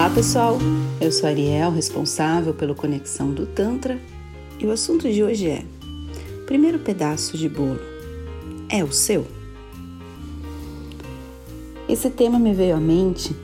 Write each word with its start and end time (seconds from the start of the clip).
Olá 0.00 0.08
pessoal, 0.08 0.56
eu 0.98 1.12
sou 1.12 1.28
Ariel, 1.28 1.70
responsável 1.70 2.54
pelo 2.54 2.74
Conexão 2.74 3.34
do 3.34 3.44
Tantra, 3.44 4.00
e 4.58 4.64
o 4.64 4.72
assunto 4.72 5.06
de 5.12 5.22
hoje 5.22 5.50
é: 5.50 5.62
primeiro 6.46 6.78
pedaço 6.78 7.36
de 7.36 7.50
bolo 7.50 7.78
é 8.70 8.82
o 8.82 8.90
seu? 8.90 9.26
Esse 11.86 12.08
tema 12.08 12.38
me 12.38 12.54
veio 12.54 12.76
à 12.76 12.80
mente 12.80 13.36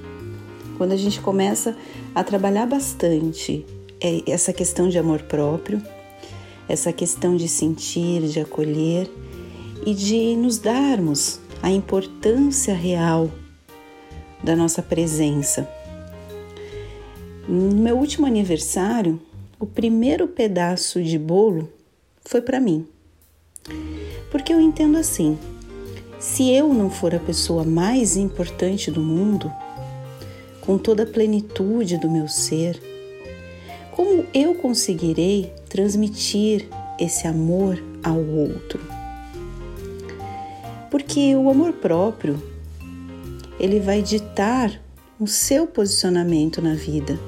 quando 0.78 0.92
a 0.92 0.96
gente 0.96 1.20
começa 1.20 1.76
a 2.14 2.24
trabalhar 2.24 2.64
bastante 2.64 3.66
é, 4.00 4.22
essa 4.26 4.50
questão 4.50 4.88
de 4.88 4.98
amor 4.98 5.24
próprio, 5.24 5.82
essa 6.66 6.90
questão 6.90 7.36
de 7.36 7.48
sentir, 7.48 8.22
de 8.28 8.40
acolher 8.40 9.10
e 9.84 9.92
de 9.92 10.34
nos 10.34 10.56
darmos 10.56 11.38
a 11.62 11.70
importância 11.70 12.74
real 12.74 13.30
da 14.42 14.56
nossa 14.56 14.80
presença 14.80 15.75
no 17.48 17.76
meu 17.76 17.96
último 17.96 18.26
aniversário, 18.26 19.20
o 19.58 19.66
primeiro 19.66 20.26
pedaço 20.26 21.02
de 21.02 21.18
bolo 21.18 21.70
foi 22.24 22.40
para 22.40 22.60
mim. 22.60 22.86
Porque 24.30 24.52
eu 24.52 24.60
entendo 24.60 24.98
assim: 24.98 25.38
se 26.18 26.50
eu 26.50 26.74
não 26.74 26.90
for 26.90 27.14
a 27.14 27.20
pessoa 27.20 27.62
mais 27.62 28.16
importante 28.16 28.90
do 28.90 29.00
mundo, 29.00 29.52
com 30.60 30.76
toda 30.76 31.04
a 31.04 31.06
plenitude 31.06 31.96
do 31.98 32.10
meu 32.10 32.26
ser, 32.26 32.82
como 33.92 34.26
eu 34.34 34.56
conseguirei 34.56 35.52
transmitir 35.68 36.68
esse 36.98 37.28
amor 37.28 37.80
ao 38.02 38.18
outro? 38.18 38.80
Porque 40.90 41.34
o 41.36 41.48
amor 41.48 41.74
próprio, 41.74 42.42
ele 43.60 43.78
vai 43.78 44.02
ditar 44.02 44.80
o 45.18 45.26
seu 45.26 45.66
posicionamento 45.66 46.60
na 46.60 46.74
vida 46.74 47.18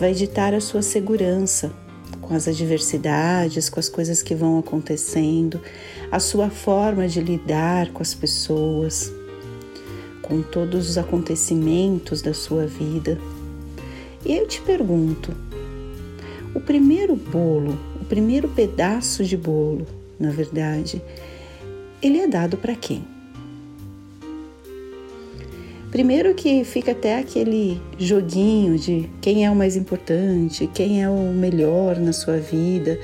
vai 0.00 0.14
ditar 0.14 0.54
a 0.54 0.60
sua 0.62 0.80
segurança 0.80 1.70
com 2.22 2.34
as 2.34 2.48
adversidades, 2.48 3.68
com 3.68 3.78
as 3.78 3.90
coisas 3.90 4.22
que 4.22 4.34
vão 4.34 4.58
acontecendo, 4.58 5.60
a 6.10 6.18
sua 6.18 6.48
forma 6.48 7.06
de 7.06 7.20
lidar 7.20 7.92
com 7.92 8.00
as 8.00 8.14
pessoas, 8.14 9.12
com 10.22 10.40
todos 10.40 10.88
os 10.88 10.96
acontecimentos 10.96 12.22
da 12.22 12.32
sua 12.32 12.66
vida. 12.66 13.18
E 14.24 14.34
eu 14.34 14.48
te 14.48 14.62
pergunto: 14.62 15.36
o 16.54 16.60
primeiro 16.60 17.14
bolo, 17.14 17.78
o 18.00 18.04
primeiro 18.06 18.48
pedaço 18.48 19.22
de 19.22 19.36
bolo, 19.36 19.86
na 20.18 20.30
verdade, 20.30 21.02
ele 22.00 22.20
é 22.20 22.26
dado 22.26 22.56
para 22.56 22.74
quem? 22.74 23.04
Primeiro 25.90 26.34
que 26.34 26.62
fica 26.64 26.92
até 26.92 27.18
aquele 27.18 27.82
joguinho 27.98 28.78
de 28.78 29.10
quem 29.20 29.44
é 29.44 29.50
o 29.50 29.56
mais 29.56 29.74
importante, 29.74 30.70
quem 30.72 31.02
é 31.02 31.08
o 31.08 31.32
melhor 31.32 31.96
na 31.96 32.12
sua 32.12 32.36
vida, 32.36 33.00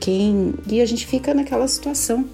quem 0.00 0.54
e 0.66 0.80
a 0.80 0.86
gente 0.86 1.06
fica 1.06 1.34
naquela 1.34 1.68
situação 1.68 2.24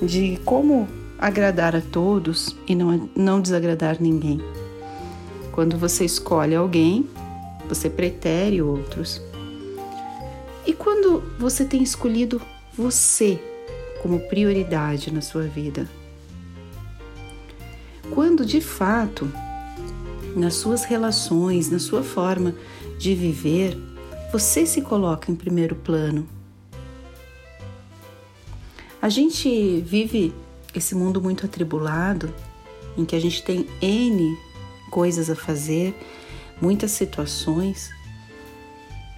de 0.00 0.38
como 0.44 0.86
agradar 1.18 1.74
a 1.74 1.80
todos 1.80 2.56
e 2.66 2.76
não, 2.76 3.10
não 3.16 3.40
desagradar 3.40 3.96
ninguém. 4.00 4.40
Quando 5.50 5.76
você 5.76 6.04
escolhe 6.04 6.54
alguém, 6.54 7.06
você 7.68 7.90
pretere 7.90 8.62
outros. 8.62 9.20
E 10.64 10.72
quando 10.72 11.24
você 11.38 11.64
tem 11.64 11.82
escolhido 11.82 12.40
você 12.72 13.38
como 14.00 14.20
prioridade 14.20 15.12
na 15.12 15.20
sua 15.20 15.42
vida, 15.42 15.88
quando 18.10 18.44
de 18.44 18.60
fato, 18.60 19.30
nas 20.36 20.54
suas 20.54 20.84
relações, 20.84 21.70
na 21.70 21.78
sua 21.78 22.02
forma 22.02 22.54
de 22.98 23.14
viver, 23.14 23.76
você 24.32 24.66
se 24.66 24.82
coloca 24.82 25.30
em 25.30 25.34
primeiro 25.34 25.74
plano. 25.74 26.28
A 29.00 29.08
gente 29.08 29.80
vive 29.80 30.34
esse 30.74 30.94
mundo 30.94 31.20
muito 31.20 31.46
atribulado, 31.46 32.32
em 32.96 33.04
que 33.04 33.16
a 33.16 33.20
gente 33.20 33.42
tem 33.42 33.66
N 33.80 34.36
coisas 34.90 35.30
a 35.30 35.36
fazer, 35.36 35.94
muitas 36.60 36.90
situações, 36.90 37.90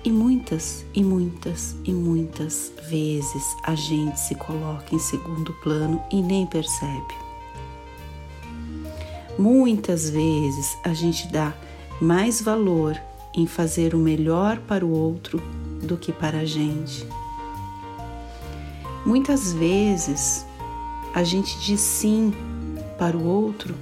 e 0.05 0.11
muitas, 0.11 0.85
e 0.95 1.03
muitas, 1.03 1.77
e 1.85 1.93
muitas 1.93 2.73
vezes 2.89 3.45
a 3.63 3.75
gente 3.75 4.19
se 4.19 4.35
coloca 4.35 4.95
em 4.95 4.99
segundo 4.99 5.53
plano 5.63 6.03
e 6.11 6.21
nem 6.21 6.45
percebe. 6.47 7.22
Muitas 9.39 10.11
vezes 10.11 10.77
a 10.85 10.93
gente 10.93 11.27
dá 11.29 11.55
mais 12.01 12.41
valor 12.41 13.01
em 13.35 13.47
fazer 13.47 13.95
o 13.95 13.99
melhor 13.99 14.59
para 14.59 14.85
o 14.85 14.91
outro 14.91 15.43
do 15.83 15.97
que 15.97 16.13
para 16.13 16.41
a 16.41 16.45
gente. 16.45 17.07
Muitas 19.05 19.53
vezes 19.53 20.47
a 21.15 21.25
gente 21.25 21.59
diz 21.61 21.81
sim 21.81 22.33
para 22.99 23.17
o 23.17 23.25
outro 23.25 23.75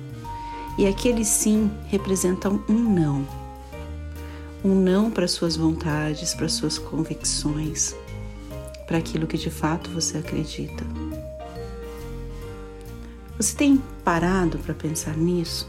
e 0.78 0.86
aquele 0.86 1.24
sim 1.24 1.70
representa 1.88 2.48
um 2.48 2.62
não. 2.68 3.26
Um 4.64 4.74
não 4.74 5.10
para 5.10 5.26
suas 5.26 5.56
vontades, 5.56 6.32
para 6.32 6.48
suas 6.48 6.78
convicções, 6.78 7.94
para 8.86 8.98
aquilo 8.98 9.26
que 9.26 9.36
de 9.36 9.50
fato 9.50 9.90
você 9.90 10.18
acredita. 10.18 10.89
Você 13.40 13.56
tem 13.56 13.82
parado 14.04 14.58
para 14.58 14.74
pensar 14.74 15.16
nisso? 15.16 15.66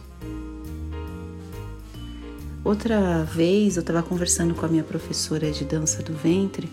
Outra 2.66 3.24
vez 3.24 3.78
eu 3.78 3.80
estava 3.80 4.04
conversando 4.04 4.54
com 4.54 4.66
a 4.66 4.68
minha 4.68 4.84
professora 4.84 5.50
de 5.50 5.64
dança 5.64 6.04
do 6.04 6.14
ventre 6.14 6.70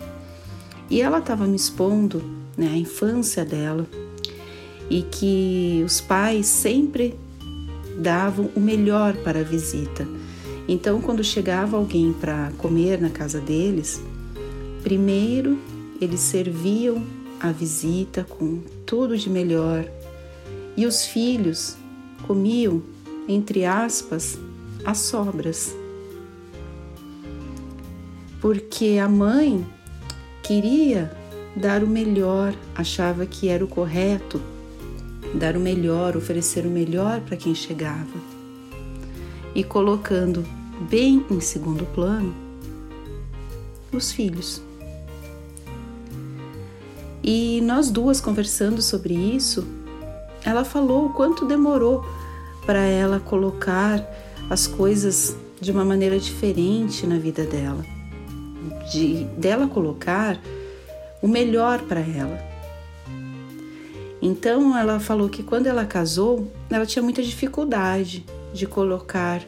e 0.89 1.01
ela 1.01 1.19
estava 1.19 1.47
me 1.47 1.55
expondo 1.55 2.21
né, 2.57 2.67
a 2.73 2.75
infância 2.75 3.45
dela 3.45 3.87
e 4.89 5.03
que 5.03 5.81
os 5.85 6.01
pais 6.01 6.47
sempre 6.47 7.17
davam 7.97 8.49
o 8.53 8.59
melhor 8.59 9.15
para 9.23 9.39
a 9.39 9.43
visita. 9.43 10.05
Então, 10.67 10.99
quando 10.99 11.23
chegava 11.23 11.77
alguém 11.77 12.11
para 12.11 12.51
comer 12.57 12.99
na 12.99 13.09
casa 13.09 13.39
deles, 13.39 14.01
primeiro 14.83 15.57
eles 16.01 16.19
serviam 16.19 17.01
a 17.39 17.53
visita 17.53 18.25
com 18.25 18.59
tudo 18.85 19.17
de 19.17 19.29
melhor, 19.29 19.85
e 20.79 20.85
os 20.85 21.05
filhos 21.05 21.75
comiam, 22.25 22.81
entre 23.27 23.65
aspas, 23.65 24.39
as 24.85 24.99
sobras. 24.99 25.75
Porque 28.39 28.97
a 28.97 29.09
mãe 29.09 29.67
queria 30.41 31.11
dar 31.53 31.83
o 31.83 31.87
melhor, 31.87 32.55
achava 32.73 33.25
que 33.25 33.49
era 33.49 33.61
o 33.61 33.67
correto 33.67 34.41
dar 35.35 35.57
o 35.57 35.59
melhor, 35.59 36.15
oferecer 36.15 36.65
o 36.65 36.69
melhor 36.69 37.19
para 37.19 37.35
quem 37.35 37.53
chegava. 37.53 38.07
E 39.53 39.65
colocando 39.65 40.45
bem 40.89 41.25
em 41.29 41.41
segundo 41.41 41.85
plano 41.87 42.33
os 43.91 44.13
filhos. 44.13 44.61
E 47.21 47.59
nós 47.63 47.91
duas 47.91 48.21
conversando 48.21 48.81
sobre 48.81 49.13
isso, 49.13 49.67
ela 50.45 50.63
falou 50.63 51.07
o 51.07 51.09
quanto 51.13 51.45
demorou 51.45 52.05
para 52.65 52.83
ela 52.83 53.19
colocar 53.19 54.03
as 54.49 54.67
coisas 54.67 55.35
de 55.59 55.71
uma 55.71 55.83
maneira 55.83 56.19
diferente 56.19 57.05
na 57.05 57.17
vida 57.17 57.43
dela, 57.43 57.83
de 58.91 59.25
dela 59.37 59.67
colocar 59.67 60.39
o 61.21 61.27
melhor 61.27 61.81
para 61.81 61.99
ela. 61.99 62.39
Então 64.21 64.77
ela 64.77 64.99
falou 64.99 65.29
que 65.29 65.43
quando 65.43 65.67
ela 65.67 65.85
casou, 65.85 66.51
ela 66.69 66.85
tinha 66.85 67.03
muita 67.03 67.21
dificuldade 67.21 68.25
de 68.53 68.65
colocar 68.65 69.41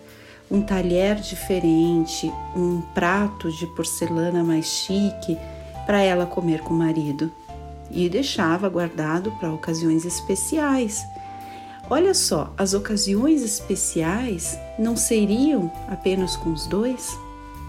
um 0.50 0.62
talher 0.62 1.16
diferente, 1.16 2.32
um 2.56 2.82
prato 2.94 3.50
de 3.52 3.66
porcelana 3.68 4.44
mais 4.44 4.66
chique 4.66 5.38
para 5.86 6.02
ela 6.02 6.26
comer 6.26 6.62
com 6.62 6.74
o 6.74 6.78
marido 6.78 7.32
e 7.94 8.10
deixava 8.10 8.70
guardado 8.70 9.32
para 9.40 9.52
ocasiões 9.52 10.06
especiais. 10.06 11.04
Olha 11.90 12.14
só, 12.14 12.54
as 12.58 12.74
ocasiões 12.74 13.42
especiais 13.42 14.58
não 14.80 14.96
seriam 14.96 15.72
apenas 15.90 16.36
com 16.38 16.52
os 16.52 16.66
dois? 16.66 17.18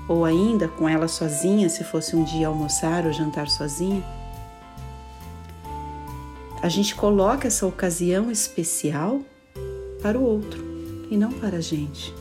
Ou 0.08 0.24
ainda 0.24 0.68
com 0.68 0.88
ela 0.88 1.08
sozinha, 1.08 1.68
se 1.68 1.82
fosse 1.82 2.14
um 2.14 2.22
dia 2.22 2.48
almoçar 2.48 3.04
ou 3.06 3.12
jantar 3.12 3.48
sozinha? 3.48 4.02
A 6.62 6.68
gente 6.68 6.94
coloca 6.94 7.48
essa 7.48 7.66
ocasião 7.66 8.30
especial 8.30 9.20
para 10.00 10.18
o 10.18 10.22
outro 10.22 10.64
e 11.10 11.16
não 11.16 11.32
para 11.32 11.56
a 11.56 11.60
gente. 11.60 12.14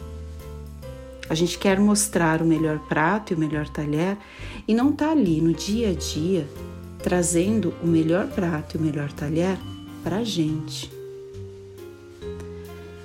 A 1.30 1.36
gente 1.36 1.58
quer 1.58 1.80
mostrar 1.80 2.42
o 2.42 2.46
melhor 2.46 2.80
prato 2.90 3.32
e 3.32 3.36
o 3.36 3.40
melhor 3.40 3.70
talher 3.70 4.18
e 4.68 4.74
não 4.74 4.90
está 4.90 5.12
ali 5.12 5.40
no 5.40 5.54
dia 5.54 5.92
a 5.92 5.94
dia 5.94 6.48
trazendo 7.04 7.74
o 7.82 7.88
melhor 7.88 8.28
prato 8.28 8.76
e 8.76 8.80
o 8.80 8.82
melhor 8.82 9.12
talher 9.12 9.58
para 10.04 10.18
a 10.18 10.24
gente, 10.24 10.92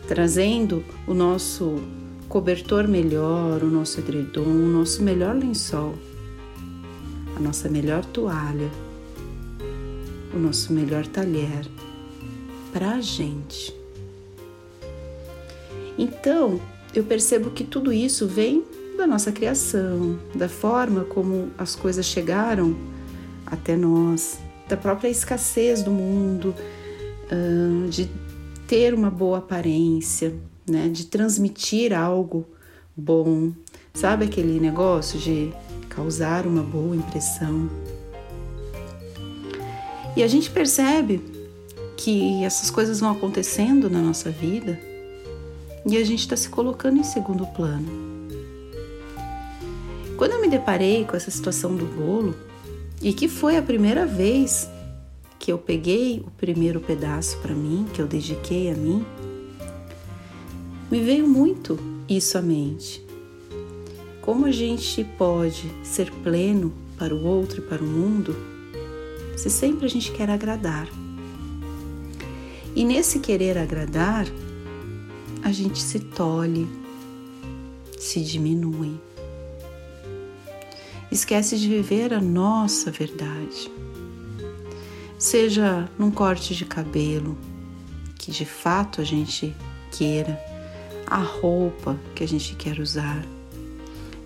trazendo 0.07 0.85
o 1.07 1.15
nosso 1.15 1.81
cobertor 2.29 2.87
melhor, 2.87 3.63
o 3.63 3.67
nosso 3.67 4.01
edredom, 4.01 4.43
o 4.43 4.69
nosso 4.69 5.03
melhor 5.03 5.35
lençol, 5.35 5.95
a 7.37 7.41
nossa 7.41 7.69
melhor 7.69 8.05
toalha, 8.05 8.71
o 10.35 10.39
nosso 10.39 10.73
melhor 10.73 11.07
talher 11.07 11.67
para 12.73 12.93
a 12.93 13.01
gente. 13.01 13.75
Então, 15.99 16.61
eu 16.95 17.05
percebo 17.05 17.51
que 17.51 17.65
tudo 17.65 17.93
isso 17.93 18.27
vem 18.27 18.65
da 18.97 19.07
nossa 19.07 19.33
criação, 19.33 20.19
da 20.35 20.49
forma 20.49 21.05
como 21.05 21.51
as 21.57 21.75
coisas 21.75 22.05
chegaram 22.05 22.77
até 23.47 23.77
nós, 23.77 24.39
da 24.69 24.77
própria 24.77 25.09
escassez 25.09 25.83
do 25.83 25.91
mundo, 25.91 26.55
de 27.89 28.11
ter 28.67 28.93
uma 28.93 29.11
boa 29.11 29.39
aparência, 29.39 30.35
né? 30.69 30.89
de 30.89 31.07
transmitir 31.07 31.93
algo 31.93 32.47
bom. 32.97 33.53
Sabe 33.95 34.25
aquele 34.25 34.59
negócio 34.61 35.19
de 35.19 35.53
causar 35.89 36.47
uma 36.47 36.63
boa 36.63 36.97
impressão? 36.97 37.71
E 40.17 40.23
a 40.23 40.29
gente 40.29 40.51
percebe 40.51 41.23
que 41.97 42.45
essas 42.45 42.71
coisas 42.71 43.01
vão 43.01 43.13
acontecendo 43.13 43.89
na 43.89 44.01
nossa 44.01 44.31
vida 44.31 44.79
e 45.85 45.97
a 45.97 46.05
gente 46.05 46.21
está 46.21 46.37
se 46.37 46.49
colocando 46.49 46.99
em 46.99 47.05
segundo 47.05 47.47
plano. 47.47 47.87
Quando 50.17 50.33
eu 50.33 50.41
me 50.41 50.49
deparei 50.49 51.05
com 51.05 51.17
essa 51.17 51.31
situação 51.31 51.77
do 51.77 51.85
bolo, 51.85 52.35
e 53.03 53.13
que 53.13 53.29
foi 53.29 53.57
a 53.57 53.63
primeira 53.63 54.07
vez 54.07 54.69
que 55.39 55.53
eu 55.53 55.59
peguei 55.59 56.21
o 56.27 56.31
primeiro 56.31 56.81
pedaço 56.81 57.39
para 57.39 57.55
mim, 57.55 57.87
que 57.93 58.01
eu 58.01 58.07
dediquei 58.07 58.71
a 58.71 58.75
mim, 58.75 59.05
me 60.91 61.01
veio 61.01 61.27
muito 61.27 61.79
isso 62.09 62.39
à 62.39 62.43
mente. 62.43 63.05
Como 64.23 64.47
a 64.47 64.51
gente 64.51 65.05
pode 65.17 65.71
ser 65.85 66.11
pleno 66.23 66.73
para 66.99 67.15
o 67.15 67.25
outro 67.25 67.61
e 67.61 67.65
para 67.65 67.83
o 67.83 67.87
mundo 67.87 68.35
se 69.37 69.51
sempre 69.51 69.87
a 69.87 69.89
gente 69.89 70.11
quer 70.13 70.31
agradar? 70.31 70.89
E 72.75 72.85
nesse 72.85 73.21
querer 73.21 73.57
agradar, 73.57 74.27
a 75.43 75.53
gente 75.53 75.81
se 75.81 76.01
tolhe, 76.01 76.69
se 77.99 78.21
diminui. 78.21 79.01
Esquece 81.11 81.57
de 81.57 81.69
viver 81.69 82.13
a 82.13 82.21
nossa 82.21 82.91
verdade. 82.91 83.71
Seja 85.19 85.89
num 85.99 86.11
corte 86.11 86.55
de 86.55 86.65
cabelo, 86.65 87.39
que 88.17 88.31
de 88.31 88.45
fato 88.45 89.01
a 89.01 89.05
gente 89.05 89.55
queira, 89.91 90.39
a 91.07 91.19
roupa 91.19 91.99
que 92.15 92.25
a 92.25 92.29
gente 92.29 92.55
quer 92.57 92.81
usar. 92.81 93.25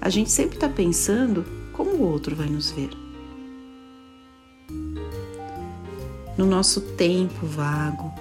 A 0.00 0.08
gente 0.08 0.30
sempre 0.30 0.56
está 0.56 0.68
pensando 0.68 1.44
como 1.72 1.90
o 1.90 2.02
outro 2.02 2.34
vai 2.34 2.48
nos 2.48 2.70
ver. 2.70 2.90
No 6.36 6.46
nosso 6.46 6.80
tempo 6.80 7.46
vago, 7.46 8.12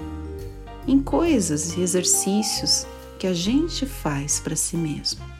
em 0.85 0.99
coisas 1.01 1.77
e 1.77 1.81
exercícios 1.81 2.85
que 3.17 3.25
a 3.25 3.33
gente 3.33 3.85
faz 3.85 4.39
para 4.41 4.55
si 4.55 4.75
mesmo. 4.75 5.38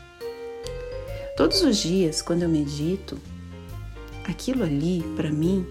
Todos 1.40 1.62
os 1.62 1.78
dias, 1.78 2.22
quando 2.22 2.44
eu 2.44 2.50
medito, 2.50 3.18
aquilo 4.26 4.62
ali, 4.62 5.02
para 5.16 5.32
mim, 5.32 5.66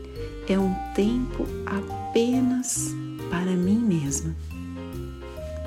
é 0.48 0.58
um 0.58 0.74
tempo 0.94 1.46
apenas 1.66 2.86
para 3.28 3.50
mim 3.50 3.76
mesma, 3.76 4.34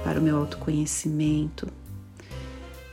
para 0.04 0.20
o 0.20 0.24
meu 0.24 0.38
autoconhecimento, 0.38 1.68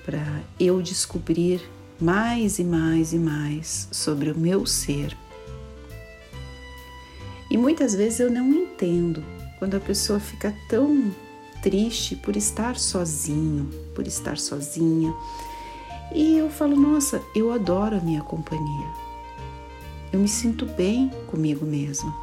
para 0.04 0.22
eu 0.60 0.82
descobrir 0.82 1.62
mais 1.98 2.58
e 2.58 2.64
mais 2.64 3.14
e 3.14 3.18
mais 3.18 3.88
sobre 3.90 4.30
o 4.30 4.38
meu 4.38 4.66
ser. 4.66 5.16
E 7.50 7.56
muitas 7.56 7.94
vezes 7.94 8.20
eu 8.20 8.30
não 8.30 8.52
entendo 8.52 9.24
quando 9.58 9.78
a 9.78 9.80
pessoa 9.80 10.20
fica 10.20 10.54
tão 10.68 11.10
triste 11.62 12.16
por 12.16 12.36
estar 12.36 12.76
sozinho, 12.76 13.66
por 13.94 14.06
estar 14.06 14.36
sozinha. 14.36 15.10
E 16.14 16.38
eu 16.38 16.48
falo, 16.48 16.74
nossa, 16.74 17.22
eu 17.34 17.52
adoro 17.52 17.96
a 17.96 18.00
minha 18.00 18.22
companhia. 18.22 18.86
Eu 20.12 20.18
me 20.20 20.28
sinto 20.28 20.64
bem 20.64 21.10
comigo 21.26 21.66
mesma. 21.66 22.14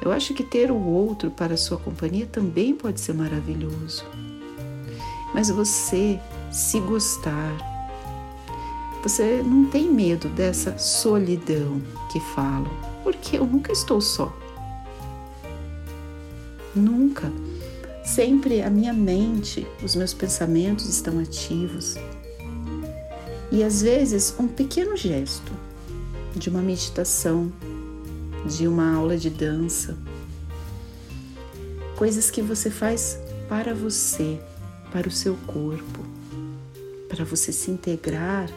Eu 0.00 0.12
acho 0.12 0.34
que 0.34 0.44
ter 0.44 0.70
o 0.70 0.76
outro 0.76 1.30
para 1.30 1.56
sua 1.56 1.78
companhia 1.78 2.26
também 2.26 2.74
pode 2.74 3.00
ser 3.00 3.14
maravilhoso. 3.14 4.04
Mas 5.32 5.48
você 5.48 6.20
se 6.52 6.78
gostar, 6.78 7.56
você 9.02 9.42
não 9.42 9.66
tem 9.66 9.90
medo 9.90 10.28
dessa 10.28 10.78
solidão 10.78 11.82
que 12.12 12.20
falam, 12.20 12.70
porque 13.02 13.36
eu 13.36 13.44
nunca 13.44 13.72
estou 13.72 14.00
só. 14.00 14.32
Nunca. 16.74 17.32
Sempre 18.04 18.60
a 18.60 18.68
minha 18.68 18.92
mente, 18.92 19.66
os 19.82 19.96
meus 19.96 20.12
pensamentos 20.12 20.86
estão 20.86 21.18
ativos. 21.18 21.94
E 23.50 23.64
às 23.64 23.80
vezes 23.80 24.34
um 24.38 24.46
pequeno 24.46 24.94
gesto 24.94 25.50
de 26.36 26.50
uma 26.50 26.60
meditação, 26.60 27.50
de 28.46 28.68
uma 28.68 28.94
aula 28.94 29.16
de 29.16 29.30
dança, 29.30 29.96
coisas 31.96 32.30
que 32.30 32.42
você 32.42 32.70
faz 32.70 33.18
para 33.48 33.72
você, 33.72 34.38
para 34.92 35.08
o 35.08 35.10
seu 35.10 35.34
corpo, 35.46 36.04
para 37.08 37.24
você 37.24 37.52
se 37.52 37.70
integrar 37.70 38.50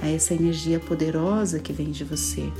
a 0.00 0.08
essa 0.08 0.32
energia 0.32 0.80
poderosa 0.80 1.58
que 1.58 1.72
vem 1.72 1.90
de 1.90 2.02
você, 2.02 2.50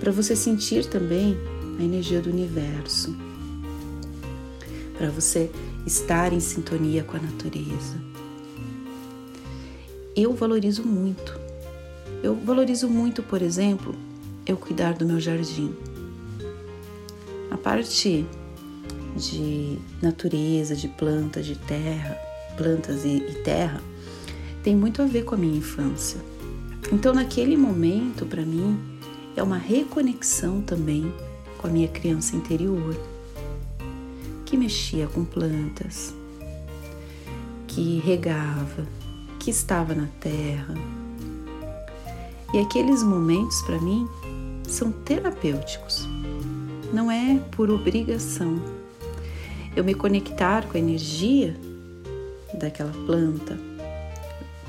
para 0.00 0.10
você 0.10 0.34
sentir 0.34 0.86
também 0.86 1.36
a 1.78 1.82
energia 1.82 2.22
do 2.22 2.30
universo 2.30 3.14
para 5.02 5.10
você 5.10 5.50
estar 5.84 6.32
em 6.32 6.38
sintonia 6.38 7.02
com 7.02 7.16
a 7.16 7.20
natureza. 7.20 8.00
Eu 10.14 10.32
valorizo 10.32 10.84
muito. 10.84 11.36
Eu 12.22 12.36
valorizo 12.36 12.88
muito, 12.88 13.20
por 13.20 13.42
exemplo, 13.42 13.96
eu 14.46 14.56
cuidar 14.56 14.94
do 14.94 15.04
meu 15.04 15.18
jardim. 15.18 15.74
A 17.50 17.56
parte 17.56 18.24
de 19.16 19.76
natureza, 20.00 20.76
de 20.76 20.86
plantas, 20.86 21.46
de 21.46 21.56
terra, 21.56 22.16
plantas 22.56 23.04
e, 23.04 23.16
e 23.16 23.42
terra, 23.42 23.82
tem 24.62 24.76
muito 24.76 25.02
a 25.02 25.04
ver 25.04 25.24
com 25.24 25.34
a 25.34 25.38
minha 25.38 25.58
infância. 25.58 26.20
Então, 26.92 27.12
naquele 27.12 27.56
momento, 27.56 28.24
para 28.24 28.42
mim, 28.42 28.78
é 29.34 29.42
uma 29.42 29.58
reconexão 29.58 30.60
também 30.60 31.12
com 31.58 31.66
a 31.66 31.70
minha 31.70 31.88
criança 31.88 32.36
interior 32.36 32.96
que 34.52 34.58
mexia 34.58 35.06
com 35.06 35.24
plantas, 35.24 36.14
que 37.66 38.02
regava, 38.04 38.86
que 39.40 39.50
estava 39.50 39.94
na 39.94 40.06
terra. 40.20 40.74
E 42.52 42.58
aqueles 42.58 43.02
momentos 43.02 43.62
para 43.62 43.80
mim 43.80 44.06
são 44.68 44.92
terapêuticos. 44.92 46.06
Não 46.92 47.10
é 47.10 47.40
por 47.52 47.70
obrigação. 47.70 48.62
Eu 49.74 49.82
me 49.84 49.94
conectar 49.94 50.66
com 50.66 50.76
a 50.76 50.80
energia 50.80 51.56
daquela 52.52 52.92
planta, 53.06 53.58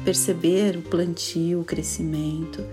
perceber 0.06 0.78
o 0.78 0.82
plantio, 0.82 1.60
o 1.60 1.66
crescimento, 1.66 2.66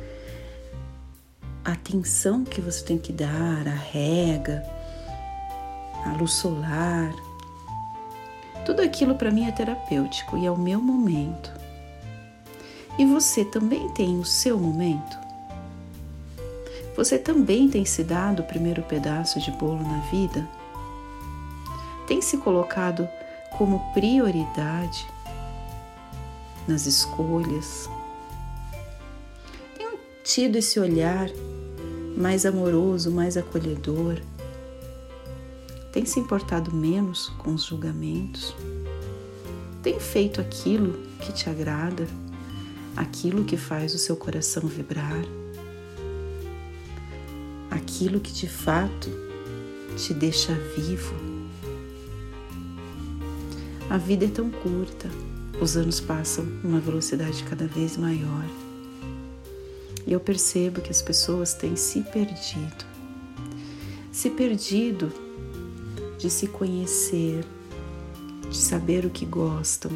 a 1.64 1.72
atenção 1.72 2.44
que 2.44 2.60
você 2.60 2.84
tem 2.84 2.98
que 2.98 3.12
dar, 3.12 3.66
a 3.66 3.74
rega, 3.74 4.62
a 6.04 6.12
luz 6.12 6.32
solar. 6.32 7.12
Tudo 8.64 8.82
aquilo 8.82 9.14
para 9.14 9.30
mim 9.30 9.46
é 9.46 9.52
terapêutico 9.52 10.36
e 10.36 10.46
é 10.46 10.50
o 10.50 10.58
meu 10.58 10.80
momento. 10.80 11.50
E 12.98 13.04
você 13.06 13.44
também 13.44 13.88
tem 13.90 14.18
o 14.18 14.24
seu 14.24 14.58
momento? 14.58 15.18
Você 16.96 17.18
também 17.18 17.68
tem 17.68 17.84
se 17.84 18.04
dado 18.04 18.40
o 18.40 18.44
primeiro 18.44 18.82
pedaço 18.82 19.40
de 19.40 19.50
bolo 19.52 19.82
na 19.82 20.00
vida? 20.10 20.46
Tem 22.06 22.20
se 22.20 22.36
colocado 22.36 23.08
como 23.56 23.92
prioridade 23.94 25.06
nas 26.66 26.86
escolhas? 26.86 27.88
Tem 29.78 29.98
tido 30.24 30.56
esse 30.56 30.78
olhar 30.78 31.30
mais 32.16 32.44
amoroso, 32.44 33.10
mais 33.10 33.36
acolhedor? 33.36 34.20
Tem 35.92 36.04
se 36.04 36.20
importado 36.20 36.72
menos 36.72 37.30
com 37.38 37.52
os 37.52 37.64
julgamentos? 37.64 38.54
Tem 39.82 39.98
feito 39.98 40.40
aquilo 40.40 40.92
que 41.20 41.32
te 41.32 41.50
agrada? 41.50 42.06
Aquilo 42.96 43.44
que 43.44 43.56
faz 43.56 43.92
o 43.94 43.98
seu 43.98 44.16
coração 44.16 44.62
vibrar? 44.68 45.24
Aquilo 47.70 48.20
que 48.20 48.32
de 48.32 48.48
fato 48.48 49.10
te 49.96 50.14
deixa 50.14 50.54
vivo? 50.76 51.14
A 53.88 53.98
vida 53.98 54.26
é 54.26 54.28
tão 54.28 54.48
curta, 54.48 55.10
os 55.60 55.76
anos 55.76 55.98
passam 55.98 56.44
numa 56.62 56.78
velocidade 56.78 57.42
cada 57.42 57.66
vez 57.66 57.96
maior. 57.96 58.44
E 60.06 60.12
eu 60.12 60.20
percebo 60.20 60.80
que 60.80 60.90
as 60.90 61.02
pessoas 61.02 61.54
têm 61.54 61.74
se 61.74 62.02
perdido. 62.02 62.84
Se 64.12 64.30
perdido 64.30 65.12
de 66.20 66.28
se 66.28 66.46
conhecer, 66.46 67.46
de 68.50 68.56
saber 68.56 69.06
o 69.06 69.10
que 69.10 69.24
gostam, 69.24 69.90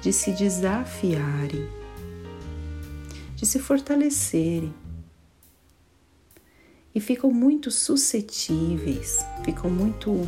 de 0.00 0.10
se 0.10 0.32
desafiarem, 0.32 1.68
de 3.36 3.44
se 3.44 3.58
fortalecerem. 3.58 4.72
E 6.94 7.00
ficam 7.00 7.30
muito 7.30 7.70
suscetíveis, 7.70 9.18
ficam 9.44 9.70
muito 9.70 10.26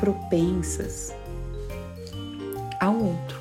propensas 0.00 1.12
ao 2.80 2.96
outro. 2.96 3.40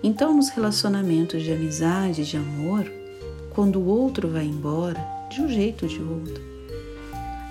Então, 0.00 0.34
nos 0.34 0.48
relacionamentos 0.48 1.42
de 1.42 1.52
amizade, 1.52 2.24
de 2.24 2.36
amor, 2.36 2.90
quando 3.50 3.80
o 3.80 3.86
outro 3.86 4.28
vai 4.28 4.44
embora, 4.44 5.00
de 5.28 5.40
um 5.40 5.48
jeito 5.48 5.86
ou 5.86 5.88
de 5.88 6.00
outro, 6.00 6.51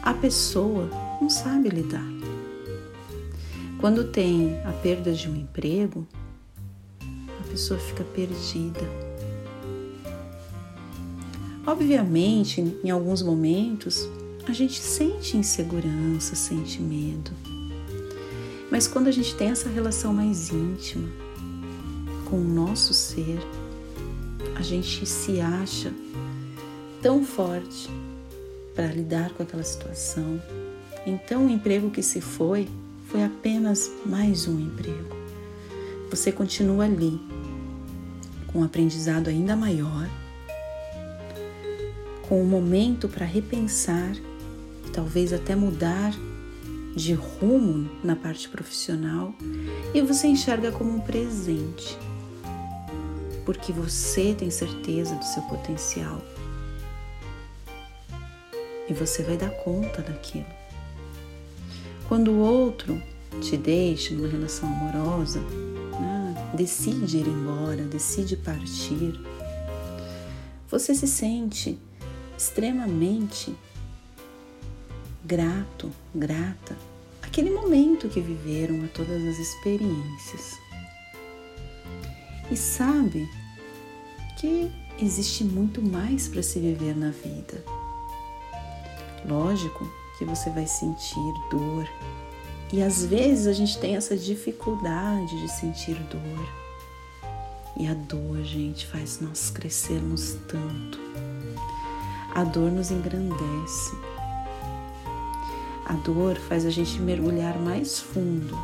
a 0.01 0.13
pessoa 0.13 0.89
não 1.21 1.29
sabe 1.29 1.69
lidar. 1.69 2.05
Quando 3.79 4.05
tem 4.05 4.59
a 4.65 4.71
perda 4.71 5.13
de 5.13 5.29
um 5.29 5.35
emprego, 5.35 6.07
a 7.39 7.43
pessoa 7.49 7.79
fica 7.79 8.03
perdida. 8.03 8.81
Obviamente, 11.65 12.61
em 12.83 12.89
alguns 12.89 13.21
momentos, 13.21 14.09
a 14.47 14.51
gente 14.51 14.79
sente 14.79 15.37
insegurança, 15.37 16.35
sente 16.35 16.81
medo. 16.81 17.31
Mas 18.71 18.87
quando 18.87 19.07
a 19.07 19.11
gente 19.11 19.35
tem 19.35 19.49
essa 19.49 19.69
relação 19.69 20.13
mais 20.13 20.49
íntima 20.49 21.07
com 22.29 22.37
o 22.37 22.43
nosso 22.43 22.93
ser, 22.93 23.39
a 24.55 24.61
gente 24.61 25.05
se 25.05 25.39
acha 25.39 25.93
tão 27.01 27.23
forte 27.23 27.89
para 28.75 28.87
lidar 28.87 29.31
com 29.31 29.43
aquela 29.43 29.63
situação. 29.63 30.41
Então, 31.05 31.47
o 31.47 31.49
emprego 31.49 31.89
que 31.89 32.03
se 32.03 32.21
foi 32.21 32.67
foi 33.07 33.23
apenas 33.23 33.91
mais 34.05 34.47
um 34.47 34.59
emprego. 34.59 35.15
Você 36.09 36.31
continua 36.31 36.85
ali, 36.85 37.19
com 38.47 38.59
um 38.59 38.63
aprendizado 38.63 39.29
ainda 39.29 39.55
maior, 39.55 40.09
com 42.27 42.41
um 42.41 42.45
momento 42.45 43.09
para 43.09 43.25
repensar, 43.25 44.15
talvez 44.93 45.33
até 45.33 45.55
mudar 45.55 46.13
de 46.95 47.13
rumo 47.13 47.89
na 48.03 48.15
parte 48.15 48.49
profissional 48.49 49.33
e 49.93 50.01
você 50.01 50.27
enxerga 50.27 50.71
como 50.71 50.95
um 50.95 50.99
presente, 50.99 51.97
porque 53.45 53.71
você 53.71 54.33
tem 54.37 54.49
certeza 54.49 55.15
do 55.15 55.25
seu 55.25 55.41
potencial 55.43 56.21
e 58.91 58.93
você 58.93 59.23
vai 59.23 59.37
dar 59.37 59.49
conta 59.49 60.01
daquilo. 60.01 60.45
Quando 62.09 62.31
o 62.31 62.39
outro 62.39 63.01
te 63.39 63.55
deixa 63.55 64.13
numa 64.13 64.27
relação 64.27 64.67
amorosa, 64.67 65.39
né, 65.39 66.51
decide 66.53 67.19
ir 67.19 67.27
embora, 67.27 67.83
decide 67.83 68.35
partir, 68.35 69.17
você 70.69 70.93
se 70.93 71.07
sente 71.07 71.79
extremamente 72.37 73.55
grato, 75.23 75.89
grata 76.13 76.75
aquele 77.21 77.49
momento 77.49 78.09
que 78.09 78.19
viveram, 78.19 78.83
a 78.83 78.87
todas 78.89 79.25
as 79.25 79.39
experiências. 79.39 80.59
E 82.51 82.57
sabe 82.57 83.29
que 84.37 84.69
existe 84.99 85.45
muito 85.45 85.81
mais 85.81 86.27
para 86.27 86.43
se 86.43 86.59
viver 86.59 86.93
na 86.93 87.11
vida. 87.11 87.63
Lógico 89.25 89.87
que 90.17 90.25
você 90.25 90.49
vai 90.49 90.67
sentir 90.67 91.33
dor, 91.49 91.87
e 92.73 92.81
às 92.81 93.05
vezes 93.05 93.47
a 93.47 93.53
gente 93.53 93.77
tem 93.77 93.95
essa 93.95 94.15
dificuldade 94.15 95.39
de 95.41 95.49
sentir 95.49 95.95
dor. 96.09 96.61
E 97.77 97.87
a 97.87 97.93
dor, 97.93 98.41
gente, 98.43 98.87
faz 98.87 99.19
nós 99.19 99.49
crescermos 99.49 100.37
tanto. 100.47 100.99
A 102.33 102.43
dor 102.43 102.71
nos 102.71 102.91
engrandece. 102.91 103.93
A 105.85 105.93
dor 105.93 106.37
faz 106.37 106.65
a 106.65 106.69
gente 106.69 106.99
mergulhar 107.01 107.59
mais 107.59 107.99
fundo 107.99 108.57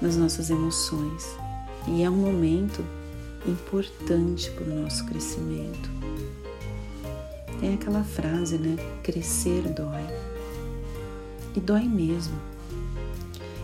nas 0.00 0.16
nossas 0.16 0.48
emoções 0.48 1.36
e 1.86 2.02
é 2.02 2.08
um 2.08 2.16
momento 2.16 2.84
importante 3.46 4.50
para 4.52 4.64
o 4.64 4.82
nosso 4.82 5.04
crescimento. 5.06 5.90
Tem 7.60 7.74
aquela 7.74 8.04
frase, 8.04 8.58
né? 8.58 8.76
Crescer 9.02 9.62
dói. 9.72 10.04
E 11.54 11.60
dói 11.60 11.84
mesmo. 11.84 12.34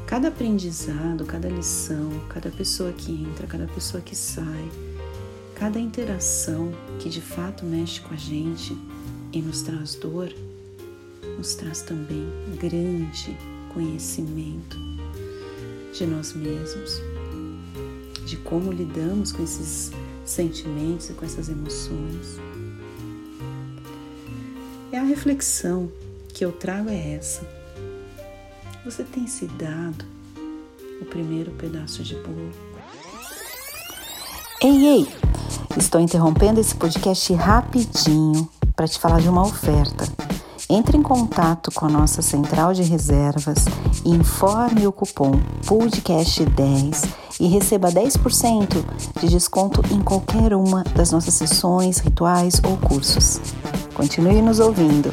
Cada 0.06 0.28
aprendizado, 0.28 1.24
cada 1.24 1.48
lição, 1.48 2.10
cada 2.28 2.50
pessoa 2.50 2.92
que 2.92 3.12
entra, 3.12 3.46
cada 3.46 3.66
pessoa 3.66 4.02
que 4.02 4.14
sai, 4.14 4.70
cada 5.54 5.78
interação 5.78 6.70
que 6.98 7.08
de 7.08 7.20
fato 7.20 7.64
mexe 7.64 8.00
com 8.00 8.12
a 8.12 8.16
gente 8.16 8.76
e 9.32 9.40
nos 9.40 9.62
traz 9.62 9.94
dor, 9.94 10.30
nos 11.38 11.54
traz 11.54 11.82
também 11.82 12.26
grande 12.60 13.36
conhecimento 13.72 14.76
de 15.92 16.06
nós 16.06 16.34
mesmos, 16.34 17.00
de 18.26 18.36
como 18.38 18.70
lidamos 18.70 19.32
com 19.32 19.42
esses 19.42 19.92
sentimentos 20.24 21.10
e 21.10 21.14
com 21.14 21.24
essas 21.24 21.48
emoções. 21.48 22.38
A 25.02 25.04
reflexão 25.04 25.90
que 26.28 26.44
eu 26.44 26.52
trago 26.52 26.88
é 26.88 27.14
essa. 27.14 27.42
Você 28.84 29.02
tem 29.02 29.26
se 29.26 29.46
dado 29.46 30.04
o 31.00 31.04
primeiro 31.06 31.50
pedaço 31.50 32.04
de 32.04 32.14
bolo? 32.14 32.52
Ei, 34.62 34.86
ei! 34.86 35.08
Estou 35.76 36.00
interrompendo 36.00 36.60
esse 36.60 36.76
podcast 36.76 37.34
rapidinho 37.34 38.48
para 38.76 38.86
te 38.86 38.96
falar 38.96 39.20
de 39.20 39.28
uma 39.28 39.42
oferta 39.42 40.04
entre 40.70 40.96
em 40.96 41.02
contato 41.02 41.70
com 41.72 41.84
a 41.84 41.88
nossa 41.88 42.22
central 42.22 42.72
de 42.72 42.82
reservas, 42.82 43.66
informe 44.06 44.86
o 44.86 44.92
cupom 44.92 45.32
podcast10 45.66 47.06
e 47.40 47.46
receba 47.46 47.90
10% 47.90 48.82
de 49.20 49.28
desconto 49.28 49.82
em 49.92 50.00
qualquer 50.00 50.54
uma 50.54 50.82
das 50.94 51.10
nossas 51.10 51.34
sessões, 51.34 51.98
rituais 51.98 52.54
ou 52.64 52.78
cursos. 52.78 53.40
Continue 53.94 54.40
nos 54.40 54.58
ouvindo. 54.58 55.12